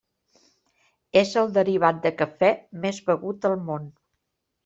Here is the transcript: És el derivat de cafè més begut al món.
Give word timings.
És 1.21 1.33
el 1.41 1.51
derivat 1.57 2.01
de 2.07 2.13
cafè 2.23 2.51
més 2.87 3.03
begut 3.11 3.47
al 3.51 3.57
món. 3.69 3.85